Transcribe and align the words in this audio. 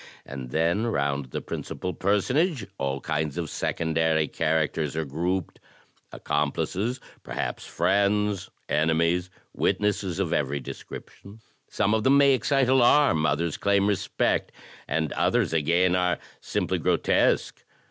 And 0.25 0.49
then 0.49 0.87
round 0.87 1.25
the 1.25 1.41
principal 1.41 1.93
personage 1.93 2.65
all 2.79 3.01
kinds 3.01 3.37
of 3.37 3.51
secondary 3.51 4.27
characters 4.27 4.95
are 4.95 5.05
grouped— 5.05 5.59
accomplices, 6.11 6.99
perhaps 7.21 7.67
friends, 7.67 8.49
enemies, 8.67 9.29
witnesses 9.53 10.17
of 10.17 10.33
every 10.33 10.59
description. 10.59 11.39
Some 11.69 11.93
of 11.93 12.03
them 12.03 12.17
may 12.17 12.33
excite 12.33 12.67
alarm, 12.67 13.27
others 13.27 13.57
claim 13.57 13.85
respect, 13.85 14.51
and 14.87 15.13
others 15.13 15.53
again 15.53 15.95
are 15.95 16.17
simply 16.39 16.79
grotesque. 16.79 17.63